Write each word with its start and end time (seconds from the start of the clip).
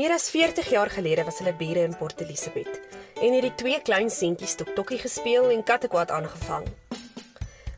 Meer 0.00 0.14
as 0.14 0.30
40 0.32 0.70
jaar 0.72 0.88
gelede 0.88 1.26
was 1.28 1.42
hulle 1.42 1.52
bure 1.52 1.82
in 1.84 1.92
Port 1.92 2.22
Elizabeth 2.24 2.78
en 3.20 3.34
het 3.36 3.42
die 3.44 3.54
twee 3.60 3.80
klein 3.84 4.08
seentjies 4.08 4.54
tokkie 4.56 4.96
gespeel 4.96 5.50
en 5.52 5.60
kattekwaad 5.60 6.08
aangevang. 6.16 6.64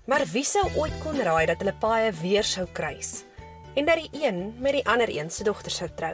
Maar 0.06 0.22
wie 0.30 0.44
sou 0.46 0.62
ooit 0.78 0.94
kon 1.02 1.18
raai 1.18 1.48
dat 1.50 1.58
hulle 1.58 1.72
paie 1.82 2.12
weer 2.20 2.46
sou 2.46 2.68
kruis 2.78 3.24
en 3.74 3.88
dat 3.90 3.98
die 3.98 4.22
een 4.22 4.38
met 4.62 4.76
die 4.76 4.84
ander 4.86 5.10
een 5.10 5.32
se 5.34 5.42
dogter 5.42 5.74
sou 5.74 5.88
trou? 5.98 6.12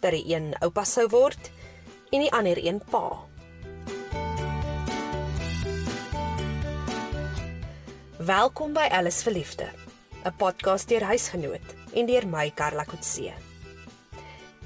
Dat 0.00 0.16
die 0.16 0.22
een 0.32 0.54
oupa 0.64 0.84
sou 0.88 1.04
word 1.12 1.50
en 2.08 2.24
die 2.24 2.32
ander 2.32 2.56
een 2.64 2.80
pa. 2.88 3.10
Welkom 8.16 8.72
by 8.72 8.88
Alles 8.88 9.20
vir 9.28 9.36
Liefde, 9.36 9.68
'n 10.24 10.32
podcast 10.40 10.88
deur 10.88 11.04
huisgenoot 11.04 11.76
en 11.92 12.06
deur 12.06 12.26
my 12.26 12.48
Karla 12.50 12.88
Kotse. 12.88 13.55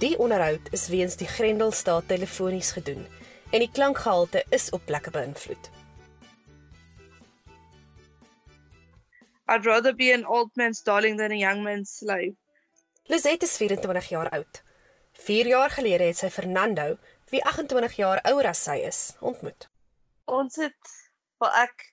Die 0.01 0.19
onderhoud 0.19 0.71
is 0.73 0.87
weens 0.89 1.17
die 1.21 1.27
Grendelstaat 1.29 2.07
telefonies 2.09 2.71
gedoen 2.73 3.03
en 3.53 3.61
die 3.61 3.69
klankgehalte 3.69 4.41
is 4.49 4.71
op 4.73 4.87
plekke 4.89 5.11
beïnvloed. 5.13 5.69
I'd 9.53 9.67
rather 9.69 9.93
be 9.93 10.09
an 10.15 10.25
old 10.25 10.57
man's 10.57 10.81
darling 10.83 11.19
than 11.19 11.35
a 11.37 11.37
young 11.37 11.61
man's 11.63 11.93
slave. 11.99 12.33
Lizette 13.13 13.45
is 13.45 13.57
24 13.61 14.09
jaar 14.09 14.31
oud. 14.31 14.63
4 15.13 15.47
jaar 15.53 15.71
gelede 15.71 16.09
het 16.09 16.17
sy 16.17 16.33
Fernando, 16.33 16.97
wie 17.29 17.45
28 17.45 17.99
jaar 18.01 18.25
ouer 18.33 18.49
as 18.55 18.65
sy 18.65 18.79
is, 18.87 19.03
ontmoet. 19.21 19.69
Ons 20.25 20.57
het 20.65 20.97
wel 21.45 21.61
ek 21.67 21.87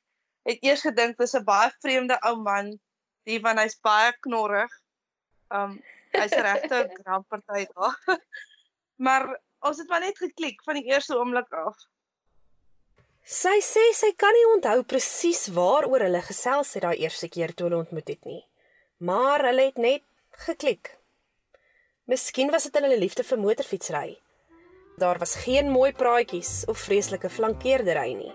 het 0.47 0.63
eers 0.63 0.87
gedink 0.87 1.19
dis 1.19 1.35
'n 1.35 1.43
baie 1.43 1.75
vreemde 1.83 2.15
ou 2.23 2.37
man, 2.39 2.71
die 3.27 3.43
van 3.43 3.59
hy's 3.59 3.75
baie 3.83 4.15
knorrig. 4.23 4.71
Um 5.51 5.81
hy's 6.13 6.31
'n 6.31 6.45
regte 6.47 6.79
grandparty 7.03 7.67
daar. 7.73 7.97
maar 9.05 9.27
ons 9.59 9.77
het 9.77 9.89
maar 9.89 10.05
net 10.05 10.17
geklik 10.17 10.63
van 10.63 10.75
die 10.79 10.87
eerste 10.91 11.17
oomblik 11.17 11.51
af. 11.53 11.77
Sy 13.27 13.57
sê 13.59 13.83
sy 13.91 14.13
kan 14.15 14.31
nie 14.31 14.45
onthou 14.53 14.83
presies 14.87 15.49
waaroor 15.51 16.05
hulle 16.05 16.21
gesels 16.23 16.73
het 16.77 16.85
daai 16.85 17.03
eerste 17.03 17.27
keer 17.27 17.51
toe 17.53 17.67
hulle 17.67 17.81
ontmoet 17.83 18.07
het 18.07 18.23
nie. 18.23 18.43
Maar 19.03 19.43
hulle 19.49 19.65
het 19.67 19.77
net 19.77 20.03
geklik. 20.47 20.93
Miskien 22.07 22.53
was 22.53 22.63
dit 22.63 22.79
hulle 22.79 22.95
liefde 22.95 23.25
vir 23.27 23.39
motorfietsry. 23.43 24.15
Daar 24.97 25.19
was 25.19 25.35
geen 25.43 25.67
mooi 25.69 25.91
praatjies 25.91 26.63
of 26.71 26.79
vreeslike 26.79 27.29
flankeerdery 27.29 28.13
nie. 28.15 28.31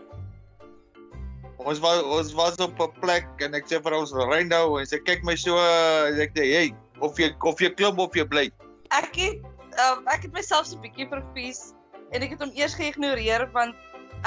Ons 1.65 1.81
was 1.81 2.03
ons 2.03 2.35
was 2.37 2.61
op 2.61 2.77
'n 2.77 3.01
plek 3.01 3.27
en 3.47 3.55
ek 3.55 3.67
sê 3.71 3.81
vir 3.83 3.97
ons 3.97 4.13
ry 4.13 4.43
nou 4.45 4.79
en 4.81 4.87
sy 4.87 4.99
kyk 4.99 5.25
my 5.25 5.37
so 5.37 5.57
en 5.57 6.21
ek 6.21 6.37
sê 6.37 6.45
hey 6.53 6.75
of 7.03 7.19
jy 7.19 7.33
of 7.51 7.61
jy 7.61 7.71
klim 7.79 8.01
of 8.03 8.17
jy 8.17 8.25
bly. 8.35 8.49
Ek 8.95 9.15
het 9.19 9.45
um, 9.87 10.03
ek 10.15 10.27
het 10.29 10.33
myself 10.33 10.67
so 10.67 10.77
'n 10.77 10.83
bietjie 10.87 11.09
verfies 11.11 11.75
en 12.13 12.23
ek 12.23 12.35
het 12.37 12.45
hom 12.45 12.53
eers 12.57 12.75
geïgnoreer 12.79 13.49
want 13.53 13.75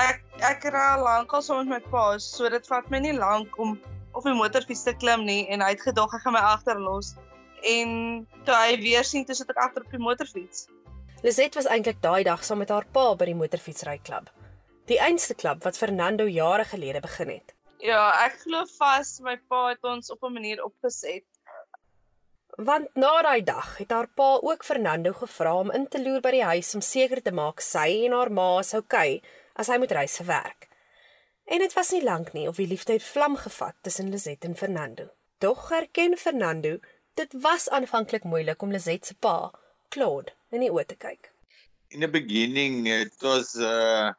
ek 0.01 0.23
ek 0.43 0.65
ry 0.75 0.85
al 0.95 1.03
lank 1.07 1.33
al 1.33 1.43
saam 1.45 1.69
met 1.69 1.85
my 1.85 1.91
pa 1.91 2.05
so 2.19 2.49
dit 2.49 2.71
vat 2.71 2.89
my 2.91 2.99
nie 2.99 3.15
lank 3.15 3.59
om 3.59 3.77
op 4.13 4.25
'n 4.25 4.37
motorfiets 4.41 4.83
te 4.83 4.93
klim 4.93 5.25
nie 5.25 5.47
en 5.49 5.61
hy 5.61 5.69
het 5.75 5.81
gedog 5.81 6.11
hy 6.11 6.19
gaan 6.23 6.33
my 6.33 6.43
agterlos 6.53 7.15
en 7.63 7.89
toe 8.45 8.55
hy 8.55 8.77
weer 8.81 9.03
sien 9.03 9.25
toe 9.25 9.35
sit 9.35 9.49
ek 9.49 9.57
agter 9.57 9.85
op 9.85 9.91
die 9.91 9.99
motorfiets. 9.99 10.67
Lizet 11.23 11.55
was 11.55 11.65
eintlik 11.65 12.01
daai 12.01 12.23
dag 12.23 12.43
saam 12.43 12.61
met 12.61 12.69
haar 12.69 12.85
pa 12.85 13.15
by 13.15 13.25
die 13.25 13.39
motorfietsryklub. 13.39 14.29
Die 14.85 14.99
einste 15.01 15.33
klub 15.33 15.63
wat 15.63 15.77
Fernando 15.77 16.27
jare 16.29 16.65
gelede 16.65 17.01
begin 17.01 17.29
het. 17.29 17.55
Ja, 17.81 18.11
ek 18.25 18.37
glo 18.43 18.65
vas 18.77 19.19
my 19.25 19.37
pa 19.49 19.69
het 19.71 19.83
ons 19.83 20.11
op 20.11 20.23
'n 20.23 20.33
manier 20.33 20.63
opgeset. 20.63 21.25
Want 22.55 22.87
na 22.95 23.21
daai 23.21 23.43
dag 23.43 23.77
het 23.77 23.91
haar 23.91 24.07
pa 24.07 24.39
ook 24.39 24.63
Fernando 24.63 25.11
gevra 25.13 25.57
om 25.59 25.71
in 25.71 25.87
te 25.87 25.99
loer 25.99 26.21
by 26.23 26.31
die 26.31 26.43
huis 26.43 26.69
om 26.75 26.81
seker 26.81 27.19
te 27.21 27.33
maak 27.35 27.59
sy 27.59 28.05
en 28.05 28.15
haar 28.15 28.31
ma 28.31 28.61
sou 28.63 28.79
okay 28.79 29.19
as 29.59 29.67
hy 29.67 29.75
moet 29.81 29.91
reis 29.91 30.15
vir 30.21 30.29
werk. 30.29 30.69
En 31.51 31.59
dit 31.59 31.73
was 31.75 31.91
nie 31.91 32.03
lank 32.03 32.31
nie 32.33 32.47
of 32.47 32.55
die 32.55 32.67
liefde 32.67 32.95
het 32.95 33.03
vlam 33.03 33.35
gevat 33.35 33.75
tussen 33.83 34.07
Lizet 34.09 34.47
en 34.47 34.55
Fernando. 34.55 35.09
Tog 35.43 35.67
erken 35.71 36.15
Fernando, 36.17 36.79
dit 37.19 37.35
was 37.43 37.67
aanvanklik 37.69 38.23
moeilik 38.23 38.61
om 38.61 38.71
Lizet 38.71 39.05
se 39.05 39.15
pa, 39.19 39.51
Claude, 39.89 40.31
in 40.55 40.63
die 40.63 40.71
oë 40.71 40.87
te 40.87 40.95
kyk. 40.95 41.33
In 41.91 41.99
the 41.99 42.07
beginning 42.07 42.87
it 42.87 43.11
was 43.21 43.51
uh 43.59 44.13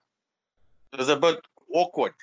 it 0.92 1.00
was 1.00 1.08
a 1.08 1.16
bit 1.16 1.40
awkward 1.72 2.14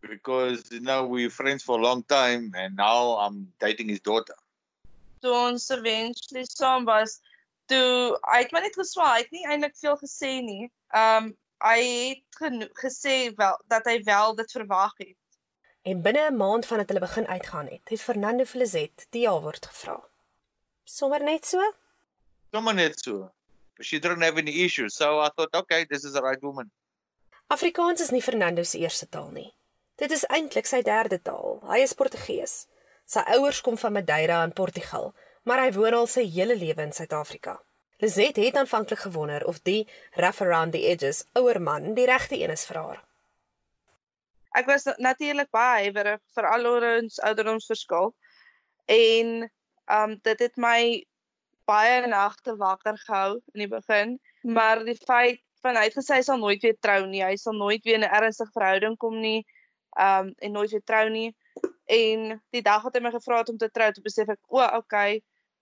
because 0.00 0.64
you 0.72 0.80
know 0.80 1.04
we're 1.04 1.30
friends 1.30 1.62
for 1.62 1.78
a 1.78 1.82
long 1.82 2.02
time 2.08 2.50
and 2.56 2.76
now 2.76 3.20
I'm 3.20 3.52
dating 3.60 3.92
his 3.92 4.00
daughter. 4.00 4.34
Toe 5.26 5.34
ons 5.34 5.70
eventually 5.74 6.44
saam 6.46 6.84
was, 6.86 7.18
toe 7.66 8.14
hy 8.30 8.44
het 8.44 8.52
maar 8.54 8.62
net 8.62 8.76
geswaai, 8.78 9.08
hy 9.16 9.22
het 9.24 9.32
nie 9.34 9.46
eintlik 9.50 9.74
veel 9.80 9.98
gesê 9.98 10.36
nie. 10.46 10.68
Um 10.94 11.32
hy 11.64 11.80
het 12.12 12.74
gesê 12.78 13.32
wel 13.34 13.56
dat 13.72 13.86
hy 13.88 13.96
wel 14.06 14.36
dit 14.38 14.52
verwag 14.52 14.92
het. 15.00 15.16
En 15.82 16.02
binne 16.04 16.28
'n 16.30 16.36
maand 16.36 16.66
vandat 16.66 16.88
hulle 16.88 17.00
begin 17.00 17.26
uitgaan 17.26 17.66
het, 17.72 17.88
het 17.88 18.02
Fernando 18.02 18.44
vir 18.44 18.60
Lizet 18.60 19.06
die 19.10 19.22
ja-woord 19.22 19.66
gevra. 19.66 19.98
Sommer 20.84 21.22
net 21.22 21.46
so? 21.46 21.72
Sommer 22.52 22.74
net 22.74 23.00
so. 23.00 23.32
But 23.76 23.86
she 23.86 23.98
didn't 23.98 24.22
have 24.22 24.38
any 24.38 24.64
issues, 24.64 24.94
so 24.94 25.18
I 25.20 25.30
thought 25.34 25.54
okay, 25.54 25.84
this 25.84 26.04
is 26.04 26.12
the 26.12 26.22
right 26.22 26.42
woman. 26.42 26.70
Afrikaans 27.46 28.00
is 28.00 28.10
nie 28.10 28.22
Fernando 28.22 28.62
se 28.62 28.78
eerste 28.78 29.08
taal 29.08 29.30
nie. 29.30 29.54
Dit 29.96 30.10
is 30.10 30.24
eintlik 30.24 30.66
sy 30.66 30.82
derde 30.82 31.22
taal. 31.22 31.60
Hy 31.62 31.78
is 31.78 31.94
Portugees. 31.94 32.66
Sy 33.06 33.22
ouers 33.36 33.60
kom 33.62 33.76
van 33.78 33.92
Madeira 33.94 34.42
in 34.42 34.52
Portugal, 34.52 35.12
maar 35.46 35.60
hy 35.62 35.70
woon 35.76 35.94
al 35.94 36.08
sy 36.10 36.24
hele 36.26 36.56
lewe 36.58 36.82
in 36.82 36.92
Suid-Afrika. 36.92 37.60
Lizet 38.02 38.36
het 38.42 38.56
aanvanklik 38.58 38.98
gewonder 38.98 39.44
of 39.46 39.60
die 39.62 39.86
rough 40.18 40.42
around 40.42 40.74
the 40.74 40.82
edges 40.90 41.22
ouer 41.38 41.60
man 41.62 41.94
die 41.94 42.06
regte 42.10 42.34
een 42.40 42.50
is 42.50 42.66
vir 42.66 42.80
haar. 42.80 42.98
Ek 44.58 44.66
was 44.66 44.88
natuurlik 44.98 45.52
baie 45.54 45.86
huiwerig 45.86 46.20
vir 46.34 46.50
al 46.50 46.66
ons 46.72 47.20
ouderdomsverskil 47.30 48.10
en 48.90 49.32
um 49.98 50.18
dit 50.26 50.44
het 50.48 50.58
my 50.58 50.80
baie 51.70 52.02
nagte 52.10 52.56
wakker 52.58 52.98
gehou 53.06 53.38
in 53.54 53.64
die 53.64 53.70
begin, 53.70 54.18
maar 54.42 54.82
die 54.84 54.98
feit 54.98 55.42
van 55.62 55.78
hy 55.78 55.86
het 55.86 55.96
gesê 55.98 56.18
hy 56.18 56.26
sal 56.26 56.42
nooit 56.42 56.62
weer 56.62 56.76
trou 56.82 57.04
nie. 57.06 57.22
Hy 57.22 57.36
sal 57.38 57.54
nooit 57.54 57.84
weer 57.86 58.00
in 58.00 58.04
'n 58.04 58.14
ernstige 58.18 58.52
verhouding 58.58 58.98
kom 58.98 59.20
nie. 59.20 59.46
Um 59.94 60.34
en 60.38 60.52
nooit 60.52 60.70
weer 60.70 60.84
trou 60.84 61.08
nie. 61.08 61.34
En 61.86 62.42
die 62.50 62.62
dag 62.66 62.82
wat 62.82 62.96
hy 62.98 63.02
my 63.04 63.12
gevra 63.14 63.40
het 63.42 63.50
om 63.52 63.58
te 63.58 63.70
trou, 63.70 63.88
toe 63.94 64.02
besef 64.02 64.30
ek, 64.34 64.40
o, 64.50 64.62
okay. 64.78 65.20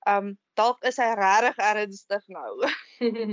Um 0.08 0.34
dalk 0.56 0.84
is 0.88 1.00
hy 1.00 1.10
regtig 1.18 1.60
ernstig 1.64 2.24
nou. 2.32 2.68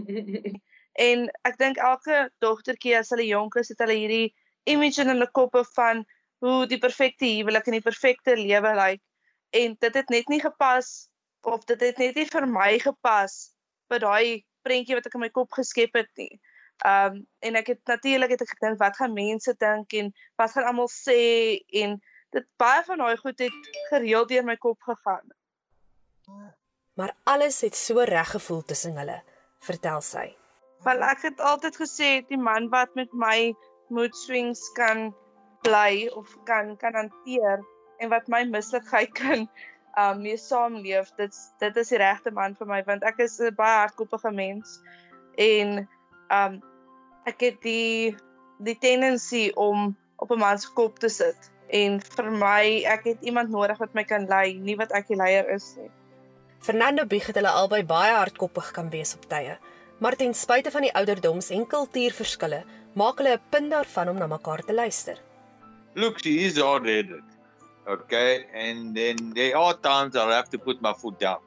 en 1.07 1.27
ek 1.47 1.57
dink 1.59 1.79
elke 1.79 2.25
dogtertjie 2.43 2.97
as 2.99 3.11
hulle 3.13 3.27
jonk 3.27 3.55
is, 3.61 3.71
het 3.71 3.83
hulle 3.83 3.97
hierdie 3.99 4.33
image 4.71 5.03
in 5.03 5.11
hulle 5.11 5.27
koppe 5.31 5.63
van 5.75 6.03
hoe 6.41 6.65
die 6.67 6.79
perfekte 6.81 7.27
huwelik 7.29 7.67
en 7.67 7.77
die 7.77 7.85
perfekte 7.85 8.35
lewe 8.39 8.75
lyk. 8.79 9.01
En 9.55 9.75
dit 9.79 9.99
het 9.99 10.09
net 10.09 10.31
nie 10.31 10.41
gepas 10.41 11.09
of 11.47 11.65
dit 11.65 11.81
het 11.81 11.99
net 11.99 12.15
nie 12.15 12.27
vir 12.29 12.47
my 12.47 12.71
gepas 12.79 13.51
by 13.91 13.99
daai 14.01 14.45
prentjie 14.65 14.95
wat 14.97 15.07
ek 15.09 15.17
in 15.17 15.25
my 15.25 15.31
kop 15.33 15.51
geskep 15.57 15.95
het 15.99 16.09
nie. 16.19 16.31
Um 16.87 17.21
en 17.45 17.59
ek 17.59 17.75
het 17.75 17.81
natuurlik 17.89 18.33
het 18.35 18.45
ek 18.45 18.55
gedink 18.55 18.79
wat 18.81 18.97
gaan 18.97 19.13
mense 19.13 19.53
dink 19.59 19.93
en 19.97 20.11
wat 20.41 20.55
gaan 20.55 20.69
almal 20.71 20.89
sê 20.91 21.59
en 21.83 21.99
dit 22.31 22.47
baie 22.61 22.83
van 22.87 23.01
daai 23.03 23.17
goed 23.17 23.39
het 23.39 23.71
gereeld 23.89 24.29
deur 24.29 24.45
my 24.47 24.57
kop 24.57 24.79
gegaan. 24.87 25.33
Maar 26.99 27.15
alles 27.23 27.61
het 27.61 27.75
so 27.75 28.03
reg 28.07 28.31
gevoel 28.31 28.61
tussen 28.63 28.97
hulle, 28.99 29.21
vertel 29.59 30.01
sy. 30.05 30.29
Wel 30.85 31.03
ek 31.05 31.27
het 31.27 31.43
altyd 31.51 31.77
gesê 31.77 32.09
die 32.29 32.39
man 32.39 32.69
wat 32.73 32.95
met 32.95 33.11
my 33.13 33.51
mood 33.89 34.15
swings 34.17 34.63
kan 34.77 35.11
bly 35.65 36.07
of 36.17 36.31
kan 36.47 36.73
kan 36.81 36.95
hanteer 36.97 37.61
en 37.99 38.09
wat 38.09 38.27
my 38.27 38.43
mislikheid 38.49 39.13
kan 39.21 39.47
um 39.99 40.21
mee 40.23 40.37
saamleef, 40.39 41.11
dit 41.19 41.37
dit 41.59 41.77
is 41.77 41.89
die 41.91 41.99
regte 41.99 42.31
man 42.31 42.55
vir 42.55 42.67
my 42.67 42.81
want 42.87 43.03
ek 43.03 43.19
is 43.27 43.39
'n 43.39 43.55
baie 43.55 43.77
hardkoppige 43.83 44.31
mens 44.31 44.79
en 45.37 45.87
um 46.31 46.61
ek 47.27 47.43
het 47.47 47.61
die 47.61 48.15
die 48.63 48.77
tendensie 48.79 49.51
om 49.55 49.91
op 50.17 50.31
'n 50.31 50.39
man 50.39 50.59
se 50.59 50.71
kop 50.73 50.99
te 50.99 51.09
sit 51.09 51.50
en 51.71 51.97
vir 52.03 52.29
my 52.35 52.83
ek 52.91 53.07
het 53.07 53.25
iemand 53.27 53.49
nodig 53.49 53.79
wat 53.79 53.95
my 53.95 54.03
kan 54.03 54.27
lei, 54.29 54.53
nie 54.59 54.75
wat 54.79 54.91
ek 54.91 55.07
die 55.07 55.17
leier 55.19 55.47
is 55.55 55.73
nie. 55.79 55.89
Fernando 56.61 57.05
bieg 57.09 57.25
het 57.29 57.39
hulle 57.39 57.49
albei 57.49 57.81
baie 57.87 58.13
hardkoppig 58.13 58.71
kan 58.75 58.91
wees 58.93 59.15
op 59.17 59.25
tye, 59.31 59.57
maar 59.99 60.17
ten 60.19 60.33
spyte 60.37 60.71
van 60.71 60.85
die 60.85 60.93
ouderdoms 60.93 61.49
en 61.55 61.65
kultuurverskille, 61.67 62.63
maak 62.93 63.17
hulle 63.17 63.37
'n 63.37 63.49
punt 63.49 63.71
daarvan 63.71 64.09
om 64.09 64.17
na 64.17 64.27
mekaar 64.27 64.61
te 64.61 64.73
luister. 64.73 65.17
Look, 65.95 66.19
she 66.19 66.45
is 66.45 66.57
hard-headed. 66.59 67.23
Okay, 67.87 68.45
and 68.53 68.95
then 68.95 69.33
there 69.33 69.55
are 69.57 69.73
times 69.73 70.15
I'll 70.15 70.29
have 70.29 70.49
to 70.49 70.57
put 70.57 70.81
my 70.81 70.93
foot 70.93 71.19
down. 71.19 71.41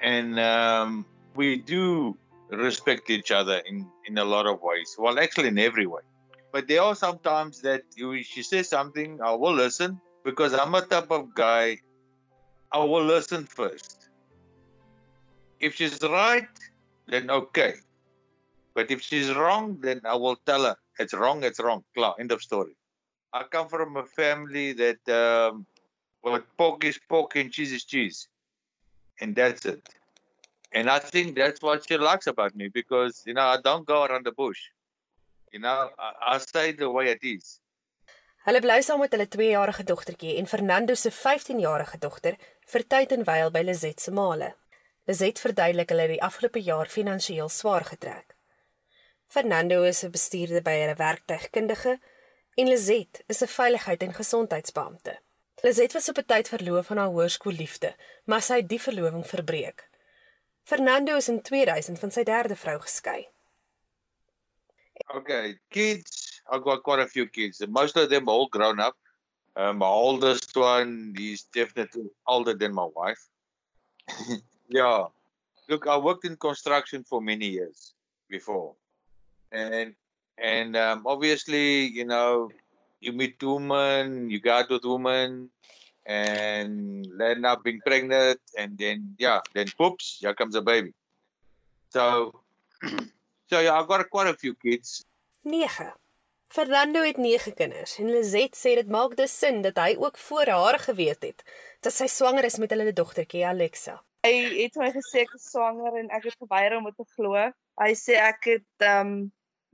And 0.00 0.38
um 0.38 1.06
we 1.34 1.56
do 1.56 2.16
respect 2.50 3.10
each 3.10 3.30
other 3.30 3.58
in 3.66 3.86
in 4.04 4.18
a 4.18 4.24
lot 4.24 4.46
of 4.46 4.60
ways. 4.62 4.96
Well, 4.98 5.18
actually, 5.18 5.48
in 5.48 5.58
every 5.58 5.86
way. 5.86 6.02
But 6.52 6.66
there 6.66 6.82
are 6.82 6.94
sometimes 6.94 7.60
that 7.62 7.82
she 7.96 8.42
says 8.42 8.68
something, 8.68 9.20
I 9.22 9.32
will 9.32 9.54
listen 9.54 10.00
because 10.24 10.52
I'm 10.52 10.74
a 10.74 10.82
type 10.82 11.10
of 11.10 11.34
guy. 11.34 11.78
I 12.72 12.78
will 12.78 13.04
listen 13.04 13.44
first. 13.44 14.08
If 15.60 15.74
she's 15.76 16.00
right, 16.02 16.48
then 17.06 17.30
okay. 17.30 17.74
But 18.74 18.90
if 18.90 19.02
she's 19.02 19.32
wrong, 19.34 19.78
then 19.80 20.00
I 20.04 20.14
will 20.14 20.36
tell 20.46 20.64
her 20.64 20.76
it's 20.98 21.14
wrong, 21.14 21.44
it's 21.44 21.60
wrong. 21.60 21.84
Klaar, 21.96 22.14
end 22.18 22.32
of 22.32 22.42
story. 22.42 22.76
I 23.32 23.44
come 23.44 23.68
from 23.68 23.96
a 23.96 24.04
family 24.04 24.72
that 24.74 25.08
um, 25.08 25.66
what 26.22 26.44
pork 26.56 26.84
is 26.84 26.98
pork 27.08 27.36
and 27.36 27.52
cheese 27.52 27.72
is 27.72 27.84
cheese, 27.84 28.28
and 29.20 29.34
that's 29.34 29.66
it. 29.66 29.88
And 30.72 30.88
I 30.88 30.98
think 30.98 31.36
that's 31.36 31.60
what 31.62 31.86
she 31.88 31.96
likes 31.96 32.26
about 32.26 32.54
me 32.54 32.68
because 32.68 33.22
you 33.26 33.34
know 33.34 33.42
I 33.42 33.58
don't 33.62 33.86
go 33.86 34.04
around 34.04 34.26
the 34.26 34.32
bush. 34.32 34.60
You 35.50 35.60
know, 35.60 35.90
I, 35.98 36.36
I 36.36 36.38
say 36.38 36.72
the 36.72 36.90
way 36.90 37.10
it 37.10 37.22
is. 37.22 37.60
Hulle 38.46 38.60
bly 38.64 38.80
saam 38.82 39.02
met 39.02 39.12
hulle 39.12 39.26
2-jarige 39.28 39.84
dogtertjie 39.84 40.36
en 40.40 40.46
Fernando 40.46 40.94
se 40.94 41.10
15-jarige 41.12 41.98
dogter 42.00 42.38
vir 42.72 42.84
tyd 42.94 43.12
en 43.12 43.26
wyl 43.28 43.50
by 43.52 43.60
Lizet 43.66 44.00
se 44.00 44.14
maale. 44.16 44.54
Lizet 45.10 45.42
verduidelik 45.42 45.90
hulle 45.92 46.06
die 46.14 46.22
afgelope 46.24 46.62
jaar 46.64 46.88
finansiëel 46.88 47.50
swaar 47.52 47.84
getrek. 47.88 48.36
Fernando 49.28 49.82
is 49.82 50.04
'n 50.04 50.10
bestuurder 50.10 50.62
by 50.62 50.76
'n 50.86 50.96
werktuigkundige 50.96 51.98
en 52.56 52.68
Lizet 52.68 53.22
is 53.26 53.42
'n 53.42 53.54
veiligheid 53.58 54.02
en 54.02 54.14
gesondheidsbeampte. 54.14 55.18
Lizet 55.62 55.92
was 55.92 56.08
op 56.08 56.18
'n 56.18 56.26
tyd 56.32 56.48
verloof 56.48 56.90
aan 56.90 57.02
haar 57.02 57.14
hoërskoolliefde, 57.16 57.94
maar 58.24 58.42
sy 58.42 58.56
het 58.62 58.68
die 58.68 58.80
verloving 58.80 59.26
verbreek. 59.26 59.88
Fernando 60.62 61.16
is 61.16 61.28
in 61.28 61.42
2000 61.42 61.98
van 61.98 62.10
sy 62.10 62.22
derde 62.22 62.56
vrou 62.56 62.78
geskei. 62.80 63.28
Okay, 65.14 65.56
kids. 65.70 66.40
I've 66.50 66.62
got 66.62 66.82
quite 66.82 67.00
a 67.00 67.06
few 67.06 67.26
kids. 67.26 67.62
Most 67.68 67.96
of 67.96 68.10
them 68.10 68.28
are 68.28 68.32
all 68.32 68.48
grown 68.48 68.78
up. 68.78 68.96
Um, 69.56 69.78
my 69.78 69.86
oldest 69.86 70.56
one, 70.56 71.14
is 71.18 71.42
definitely 71.42 72.10
older 72.26 72.54
than 72.54 72.72
my 72.72 72.86
wife. 72.94 73.28
yeah. 74.68 75.06
Look, 75.68 75.86
I 75.86 75.96
worked 75.96 76.24
in 76.24 76.36
construction 76.36 77.04
for 77.04 77.20
many 77.20 77.46
years 77.46 77.94
before, 78.28 78.74
and 79.52 79.94
and 80.38 80.76
um, 80.76 81.02
obviously, 81.06 81.86
you 81.86 82.04
know, 82.04 82.50
you 83.00 83.12
meet 83.12 83.42
women, 83.42 84.30
you 84.30 84.40
go 84.40 84.52
out 84.52 84.70
with 84.70 84.84
women, 84.84 85.50
and 86.06 87.06
end 87.20 87.46
up 87.46 87.62
being 87.62 87.80
pregnant, 87.84 88.40
and 88.58 88.78
then 88.78 89.14
yeah, 89.18 89.40
then 89.54 89.66
poops, 89.76 90.18
here 90.20 90.34
comes 90.34 90.54
a 90.54 90.62
baby. 90.62 90.92
So, 91.90 92.40
so 93.50 93.60
yeah, 93.60 93.78
I've 93.78 93.88
got 93.88 94.08
quite 94.08 94.28
a 94.28 94.34
few 94.34 94.54
kids. 94.54 95.04
9. 95.42 95.92
Fernando 96.48 97.02
het 97.02 97.16
9 97.16 97.54
kinders 97.54 97.98
en 97.98 98.10
Lizet 98.10 98.56
sê 98.56 98.74
dit 98.74 98.88
maak 98.88 99.16
dus 99.16 99.38
sin 99.38 99.62
dat 99.62 99.78
hy 99.78 99.96
ook 99.98 100.18
voor 100.18 100.46
haar 100.46 100.78
geweet 100.78 101.22
het 101.22 101.42
dat 101.80 101.94
sy 101.94 102.06
swanger 102.06 102.44
is 102.44 102.58
met 102.58 102.70
hulle 102.74 102.92
dogtertjie 102.92 103.46
Alexa. 103.46 104.00
Hy 104.26 104.32
het 104.60 104.78
my 104.78 104.90
gesê 104.94 105.24
ek 105.24 105.34
is 105.38 105.50
swanger 105.50 105.98
en 106.02 106.10
ek 106.16 106.26
het 106.28 106.38
geweier 106.42 106.76
om 106.76 106.88
dit 106.90 106.98
te 106.98 107.06
glo. 107.16 107.44
Hy 107.80 107.92
sê 107.98 108.18
ek 108.20 108.50
het 108.50 108.86
um 108.90 109.14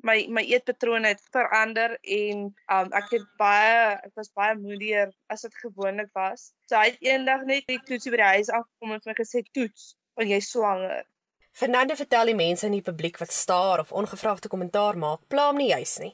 my 0.07 0.19
my 0.29 0.45
eetpatrone 0.45 1.09
het 1.09 1.25
verander 1.35 1.97
en 2.21 2.47
um 2.77 2.93
ek 3.01 3.11
het 3.17 3.27
baie 3.41 3.97
ek 3.97 4.13
was 4.21 4.31
baie 4.37 4.55
moedier 4.61 5.11
as 5.33 5.49
dit 5.49 5.61
gewoonlik 5.65 6.13
was. 6.15 6.51
So 6.71 6.79
hy 6.79 6.93
het 6.93 7.03
eendag 7.09 7.49
net 7.49 7.67
die 7.73 7.81
toetsie 7.89 8.13
by 8.15 8.23
die 8.23 8.33
huis 8.37 8.53
afgekom 8.53 8.95
en 8.95 9.03
vir 9.03 9.13
my 9.13 9.19
gesê 9.21 9.43
toets, 9.51 9.95
want 10.17 10.33
jy 10.33 10.41
swanger. 10.45 11.05
Fernando 11.57 11.95
vertel 11.97 12.29
die 12.29 12.37
mense 12.37 12.67
in 12.69 12.75
die 12.77 12.85
publiek 12.85 13.17
wat 13.17 13.33
staar 13.33 13.81
of 13.81 13.93
ongevraagde 13.97 14.49
kommentaar 14.53 14.99
maak, 15.01 15.23
pla 15.33 15.47
hom 15.49 15.57
nie 15.57 15.71
juis 15.71 15.95
nie. 16.03 16.11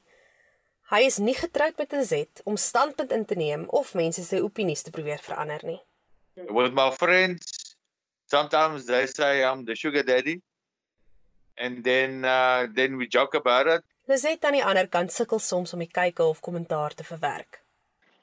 Hy 0.92 1.00
is 1.08 1.16
nie 1.18 1.34
getroud 1.34 1.80
met 1.82 1.96
'n 1.98 2.04
Z 2.10 2.44
om 2.44 2.56
standpunt 2.56 3.10
in 3.16 3.24
te 3.24 3.34
neem 3.34 3.64
of 3.80 3.90
mense 3.94 4.22
se 4.22 4.38
opinies 4.42 4.82
te 4.82 4.92
probeer 4.94 5.18
verander 5.18 5.64
nie. 5.64 5.80
With 6.36 6.72
my 6.78 6.92
friends, 6.92 7.74
sometimes 8.30 8.86
they 8.86 9.06
say 9.06 9.42
I'm 9.42 9.64
the 9.64 9.74
sugar 9.74 10.04
daddy, 10.04 10.36
and 11.56 11.82
then 11.82 12.24
uh, 12.24 12.70
then 12.74 12.96
we 12.96 13.08
joke 13.08 13.36
about 13.36 13.66
it. 13.66 13.82
Lizet 14.06 14.44
aan 14.44 14.60
die 14.60 14.64
ander 14.64 14.86
kant 14.86 15.12
sukkel 15.12 15.40
soms 15.40 15.72
om 15.72 15.82
die 15.82 15.90
kyke 15.90 16.22
of 16.22 16.40
kommentaar 16.40 16.94
te 16.94 17.04
verwerk. 17.04 17.64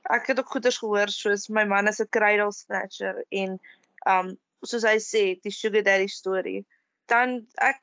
Ek 0.09 0.31
het 0.31 0.39
ook 0.39 0.55
goeders 0.55 0.77
gehoor 0.77 1.11
soos 1.11 1.49
my 1.49 1.65
man 1.65 1.87
is 1.87 1.99
'n 1.99 2.07
cradle 2.09 2.51
snatcher 2.51 3.25
en 3.29 3.59
um 4.07 4.37
soos 4.63 4.83
hy 4.83 4.99
sê, 5.03 5.41
die 5.43 5.51
sugar 5.51 5.83
daddy 5.83 6.07
storie. 6.07 6.65
Dan 7.09 7.39
ek 7.57 7.81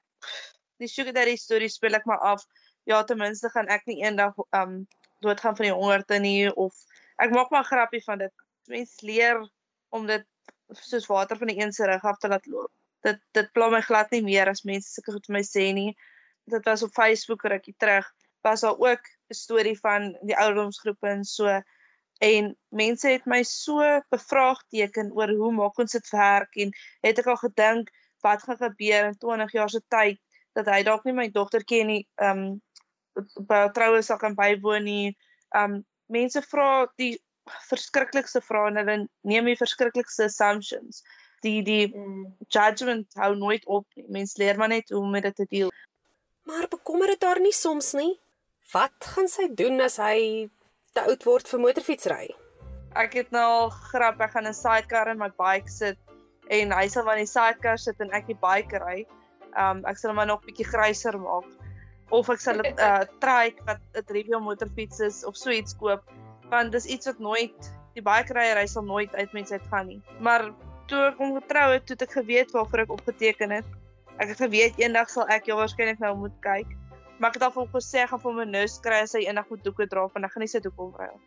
die 0.82 0.88
sugar 0.90 1.14
daddy 1.16 1.36
storie 1.40 1.70
speel 1.72 1.98
ek 1.98 2.06
maar 2.08 2.22
af. 2.34 2.44
Ja, 2.86 3.02
ten 3.04 3.18
minste 3.18 3.50
gaan 3.50 3.68
ek 3.72 3.86
nie 3.90 4.02
eendag 4.04 4.36
um 4.54 4.84
doodgaan 5.24 5.56
van 5.58 5.66
die 5.66 5.74
hongerte 5.74 6.18
nie 6.22 6.52
of 6.54 6.74
ek 7.22 7.32
maak 7.34 7.50
maar 7.50 7.66
grappie 7.66 8.02
van 8.04 8.20
dit. 8.22 8.32
Mense 8.70 9.06
leer 9.06 9.40
om 9.94 10.06
dit 10.06 10.26
soos 10.70 11.06
water 11.10 11.38
van 11.38 11.50
die 11.50 11.58
een 11.60 11.72
se 11.72 11.86
rug 11.86 12.04
af 12.04 12.18
te 12.18 12.28
laat 12.28 12.46
loop. 12.46 12.72
Dit 13.06 13.20
dit 13.38 13.50
pla 13.54 13.70
my 13.72 13.80
glad 13.80 14.10
nie 14.14 14.22
meer 14.26 14.50
as 14.50 14.64
mense 14.68 14.92
sulke 14.92 15.16
goed 15.16 15.26
vir 15.30 15.38
my 15.38 15.44
sê 15.46 15.70
nie. 15.74 15.92
Dit 16.50 16.66
was 16.66 16.84
op 16.86 16.94
Facebook 16.94 17.44
rukkie 17.44 17.74
terug. 17.78 18.06
Was 18.46 18.62
daar 18.62 18.78
ook 18.78 19.02
'n 19.30 19.34
storie 19.34 19.78
van 19.78 20.12
die 20.22 20.36
ouderdomsgroepe 20.36 21.08
en 21.08 21.24
so 21.24 21.60
en 22.18 22.56
mense 22.68 23.08
het 23.08 23.26
my 23.26 23.42
so 23.42 23.82
bevraagteken 24.10 25.12
oor 25.12 25.28
hoe 25.28 25.52
maak 25.52 25.78
ons 25.78 25.92
dit 25.92 26.10
werk 26.10 26.56
en 26.56 26.70
het 27.00 27.18
ek 27.18 27.26
al 27.26 27.36
gedink 27.36 27.90
wat 28.22 28.42
gaan 28.42 28.56
gebeur 28.56 29.06
in 29.10 29.18
20 29.18 29.52
jaar 29.52 29.70
se 29.70 29.80
tyd 29.88 30.18
dat 30.54 30.66
hy 30.66 30.82
dalk 30.82 31.04
nie 31.04 31.12
my 31.12 31.28
dogter 31.28 31.64
ken 31.64 31.86
nie 31.86 32.06
um 32.22 32.60
by 33.48 33.68
troue 33.72 34.02
sal 34.02 34.18
kan 34.18 34.34
bywoon 34.34 34.84
nie 34.84 35.16
um 35.56 35.84
mense 36.08 36.42
vra 36.42 36.86
die 36.98 37.16
verskriklikste 37.68 38.40
vrae 38.40 38.68
en 38.70 38.76
hulle 38.76 38.96
neem 39.22 39.44
die 39.44 39.56
verskriklikste 39.56 40.24
assumptions 40.24 41.02
die 41.42 41.62
die 41.62 41.86
Mm. 41.94 42.32
judgment 42.48 43.06
hou 43.14 43.34
nooit 43.34 43.66
op 43.66 43.86
nie 43.96 44.06
mense 44.08 44.38
leer 44.38 44.56
maar 44.56 44.68
net 44.68 44.88
hoe 44.90 45.00
om 45.00 45.10
met 45.10 45.22
dit 45.22 45.36
te 45.36 45.46
deel 45.50 45.70
Maar 46.46 46.68
bekommer 46.70 47.06
dit 47.06 47.22
haar 47.22 47.40
nie 47.40 47.52
soms 47.52 47.92
nie? 47.92 48.20
Wat 48.72 48.94
gaan 49.14 49.28
sy 49.28 49.48
doen 49.54 49.80
as 49.80 49.96
hy 49.96 50.48
te 50.94 51.00
oud 51.02 51.24
word 51.24 51.48
vir 51.48 51.60
motorfietsry? 51.60 52.34
ek 52.96 53.12
het 53.14 53.30
nou 53.34 53.44
al 53.44 53.70
grap 53.70 54.20
ek 54.20 54.30
gaan 54.30 54.46
'n 54.46 54.54
sidecar 54.54 55.08
in 55.08 55.18
my 55.18 55.28
bike 55.28 55.68
sit 55.68 55.98
en 56.48 56.72
hy 56.72 56.88
sal 56.88 57.06
van 57.06 57.20
die 57.20 57.28
sidecar 57.28 57.78
sit 57.78 58.00
en 58.00 58.12
ek 58.14 58.28
die 58.30 58.38
bike 58.42 58.80
ry. 58.82 58.98
Um 59.58 59.82
ek 59.88 59.98
sal 59.98 60.12
hom 60.12 60.20
maar 60.20 60.30
nog 60.30 60.44
bietjie 60.46 60.66
gryser 60.68 61.16
maak 61.18 61.48
of 62.14 62.28
ek 62.30 62.40
sal 62.40 62.60
'n 62.62 62.76
uh, 62.78 63.02
trike 63.24 63.62
wat 63.66 63.80
'n 63.94 64.06
trivial 64.06 64.40
motorfiets 64.40 65.00
is 65.00 65.24
of 65.24 65.36
so 65.36 65.50
iets 65.50 65.74
koop 65.74 66.04
want 66.50 66.72
dis 66.72 66.86
iets 66.86 67.06
wat 67.06 67.18
nooit 67.18 67.72
die 67.96 68.02
bike 68.02 68.34
ryery 68.34 68.66
sal 68.66 68.84
nooit 68.86 69.14
uit 69.14 69.32
mense 69.32 69.52
uit 69.52 69.66
gaan 69.70 69.86
nie. 69.86 70.02
Maar 70.20 70.52
toe 70.86 71.00
ek 71.10 71.18
hom 71.18 71.34
getrou 71.40 71.72
het, 71.72 71.86
toe 71.86 71.96
het 71.96 72.02
ek 72.02 72.12
geweet 72.12 72.52
waarvoor 72.54 72.84
ek 72.84 72.92
opgeteken 72.94 73.50
het. 73.50 73.66
Ek 74.22 74.28
het 74.28 74.38
geweet 74.38 74.78
eendag 74.78 75.10
sal 75.10 75.26
ek 75.26 75.48
jou 75.50 75.56
waarskynlik 75.58 75.98
nou 75.98 76.14
moet 76.16 76.36
kyk. 76.40 76.68
Maar 77.18 77.32
ek 77.32 77.40
het 77.40 77.46
al 77.48 77.54
vir 77.56 77.62
hom 77.64 77.72
gesê 77.72 78.06
gaan 78.06 78.20
vir 78.20 78.30
hom 78.30 78.40
'n 78.44 78.50
nus 78.50 78.78
kry 78.78 79.00
as 79.02 79.16
hy 79.16 79.24
eendag 79.26 79.48
moet 79.50 79.64
doeke 79.64 79.88
dra 79.88 80.06
want 80.06 80.24
ek 80.24 80.32
gaan 80.32 80.44
nie 80.44 80.52
sy 80.54 80.60
doek 80.60 80.78
omruil. 80.78 81.18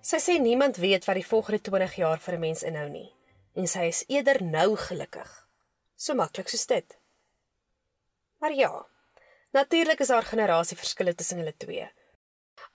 Sy 0.00 0.16
sê 0.16 0.38
niemand 0.40 0.76
weet 0.78 1.04
wat 1.04 1.18
die 1.18 1.26
volgende 1.26 1.60
20 1.60 1.96
jaar 1.96 2.18
vir 2.18 2.34
'n 2.34 2.40
mens 2.40 2.62
inhou 2.62 2.88
nie 2.88 3.10
en 3.56 3.68
sy 3.70 3.88
is 3.90 4.04
eerder 4.12 4.42
nou 4.44 4.76
gelukkig. 4.76 5.28
So 5.96 6.14
maklik 6.14 6.50
soos 6.52 6.66
dit. 6.68 6.96
Maar 8.38 8.52
ja, 8.52 8.72
natuurlik 9.56 10.00
is 10.04 10.12
daar 10.12 10.28
generasieverskille 10.28 11.14
tussen 11.14 11.40
hulle 11.40 11.54
twee. 11.56 11.88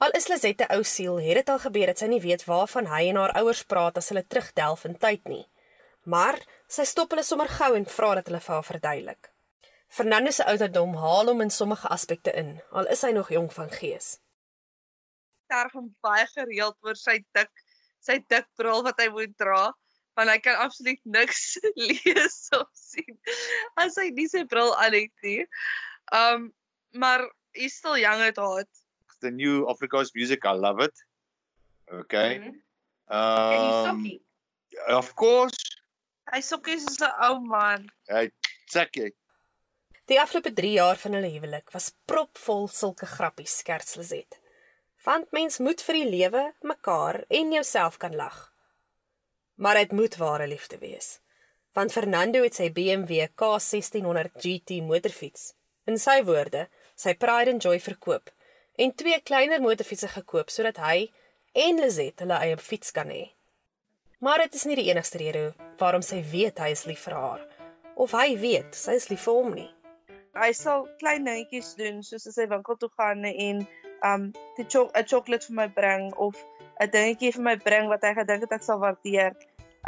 Al 0.02 0.16
is 0.18 0.28
Lisette 0.28 0.66
ou 0.74 0.82
siel, 0.84 1.20
het 1.22 1.42
dit 1.42 1.50
al 1.54 1.62
gebeur 1.62 1.92
dat 1.92 2.02
sy 2.02 2.08
nie 2.10 2.22
weet 2.24 2.48
waarvan 2.50 2.90
hy 2.90 3.04
en 3.12 3.20
haar 3.22 3.36
ouers 3.42 3.62
praat 3.70 4.00
as 4.02 4.10
hulle 4.10 4.26
terugdelf 4.26 4.88
in 4.90 4.98
tyd 4.98 5.22
nie. 5.30 5.44
Maar 6.10 6.40
sy 6.66 6.88
stop 6.90 7.14
hulle 7.14 7.26
sommer 7.26 7.52
gou 7.60 7.76
en 7.78 7.86
vra 7.86 8.16
dat 8.18 8.32
hulle 8.32 8.42
vir 8.42 8.56
haar 8.56 8.66
verduidelik. 8.66 9.30
Fernando 9.92 10.32
se 10.32 10.46
ouderdom 10.48 10.96
haal 10.98 11.30
hom 11.30 11.46
in 11.46 11.54
sommige 11.54 11.88
aspekte 11.94 12.34
in, 12.42 12.56
al 12.72 12.90
is 12.90 13.04
hy 13.06 13.12
nog 13.14 13.30
jonk 13.30 13.54
van 13.54 13.70
gees. 13.70 14.18
terg 15.52 15.74
hom 15.76 15.90
baie 16.06 16.26
gereeld 16.32 16.78
oor 16.88 16.96
sy 16.96 17.18
dik 17.36 17.52
sy 18.02 18.18
dik 18.34 18.48
bril 18.58 18.86
wat 18.86 19.02
hy 19.04 19.10
moet 19.14 19.34
dra 19.38 19.66
want 20.22 20.30
hy 20.30 20.38
kan 20.46 20.62
absoluut 20.62 21.02
niks 21.18 21.58
lees 21.90 22.38
of 22.58 22.70
sien 22.78 23.18
as 23.82 23.98
hy 24.00 24.10
nie 24.14 24.28
sy 24.30 24.46
bril 24.46 24.74
aan 24.78 24.94
het 24.94 25.26
nie. 25.26 25.46
Um 26.14 26.52
maar 26.94 27.24
he's 27.56 27.76
still 27.80 27.98
young 27.98 28.22
at 28.22 28.38
heart. 28.38 28.68
The 29.22 29.32
new 29.32 29.66
Afrikaans 29.72 30.12
music, 30.16 30.46
I 30.46 30.52
love 30.58 30.80
it. 30.84 30.94
Okay. 31.92 32.36
En 32.36 32.44
die 32.44 32.60
Um, 33.12 33.86
sokkie. 33.86 34.20
of 34.88 35.14
course, 35.20 35.58
Hy 36.32 36.40
sokkies 36.40 36.86
is 36.88 37.00
'n 37.02 37.12
ou 37.28 37.40
man. 37.44 37.90
hy 38.08 38.30
sakkie. 38.72 39.12
Die 40.08 40.20
afgelope 40.20 40.54
3 40.56 40.72
jaar 40.78 40.96
van 40.98 41.14
hulle 41.14 41.28
huwelik 41.34 41.72
was 41.74 41.92
propvol 42.08 42.68
sulke 42.68 43.06
grappies 43.06 43.58
skerts 43.58 43.96
Lizet. 44.00 44.40
Want 45.04 45.32
mens 45.32 45.60
moet 45.60 45.82
vir 45.82 45.94
die 45.96 46.10
lewe, 46.10 46.54
mekaar 46.64 47.24
en 47.30 47.52
jouself 47.52 47.98
kan 47.98 48.16
lag. 48.16 48.51
Maar 49.62 49.84
dit 49.84 49.92
moet 49.92 50.16
ware 50.18 50.48
liefde 50.50 50.78
wees. 50.82 51.20
Want 51.78 51.94
Fernando 51.94 52.42
het 52.42 52.58
sy 52.58 52.72
BMW 52.74 53.28
K1600 53.38 54.34
GT 54.42 54.82
motorfiets, 54.84 55.52
in 55.86 56.00
sy 56.02 56.18
woorde, 56.26 56.66
sy 56.98 57.14
Pride 57.18 57.54
and 57.54 57.64
Joy 57.64 57.80
verkoop 57.80 58.32
en 58.82 58.94
twee 58.96 59.20
kleiner 59.22 59.62
motorfietsse 59.62 60.10
gekoop 60.14 60.50
sodat 60.50 60.80
hy 60.82 61.12
en 61.66 61.82
Lizet 61.82 62.24
hulle 62.24 62.40
eie 62.42 62.58
fiets 62.58 62.94
kan 62.96 63.12
hê. 63.12 63.32
Maar 64.22 64.46
dit 64.46 64.58
is 64.58 64.66
nie 64.70 64.78
die 64.80 64.88
enigste 64.90 65.22
rede 65.22 65.44
waarom 65.82 66.04
sy 66.06 66.22
weet 66.32 66.62
hy 66.62 66.72
is 66.76 66.86
lief 66.90 67.06
vir 67.08 67.18
haar 67.18 67.46
of 68.02 68.16
hy 68.18 68.36
weet 68.42 68.78
sy 68.78 68.98
is 68.98 69.10
lief 69.12 69.28
vir 69.28 69.38
hom 69.38 69.54
nie. 69.58 69.70
Hy 70.38 70.52
sal 70.56 70.88
klein 71.02 71.28
dingetjies 71.28 71.74
doen 71.78 72.02
soos 72.08 72.28
as 72.30 72.40
hy 72.40 72.48
winkel 72.50 72.78
toe 72.80 72.90
gaan 72.98 73.26
en 73.30 73.66
um 74.08 74.30
die 74.58 74.66
cho 74.66 74.90
'n 74.96 75.06
chocolate 75.06 75.48
vir 75.50 75.56
my 75.56 75.68
bring 75.80 76.14
of 76.16 76.38
'n 76.80 76.90
dingetjie 76.94 77.34
vir 77.36 77.44
my 77.50 77.56
bring 77.56 77.90
wat 77.90 78.06
hy 78.08 78.14
gedink 78.20 78.48
het 78.48 78.56
ek 78.58 78.64
sal 78.64 78.80
waardeer. 78.80 79.36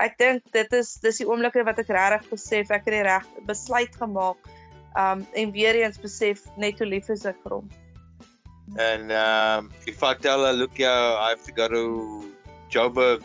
Ek 0.01 0.17
dink 0.17 0.43
dit 0.53 0.73
is 0.73 0.95
dis 1.03 1.21
die 1.21 1.27
oomblikke 1.29 1.63
wat 1.67 1.79
ek 1.83 1.91
regtig 1.93 2.29
besef 2.33 2.71
ek 2.73 2.87
het 2.87 2.95
die 2.95 3.05
reg 3.05 3.27
besluit 3.45 3.93
gemaak 3.99 4.51
um 4.97 5.25
en 5.33 5.51
weer 5.53 5.77
eens 5.81 5.99
besef 6.01 6.45
net 6.57 6.79
hoe 6.81 6.87
lief 6.87 7.09
is 7.13 7.25
ek 7.29 7.37
vir 7.43 7.59
hom. 7.59 7.69
And 8.77 9.11
um, 9.11 9.71
if 9.85 10.01
I 10.01 10.15
tell 10.15 10.45
her, 10.45 10.53
look, 10.53 10.79
yeah, 10.79 11.15
I 11.19 11.29
have 11.29 11.43
to 11.45 11.51
go 11.51 11.67
to 11.67 12.33
Joburg 12.71 13.21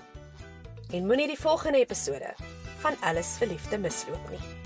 En 0.92 1.06
moenie 1.06 1.28
die 1.30 1.40
volgende 1.40 1.78
episode 1.78 2.34
van 2.82 2.96
Alles 3.00 3.36
vir 3.38 3.46
Liefde 3.54 3.78
misloop 3.78 4.30
nie. 4.34 4.61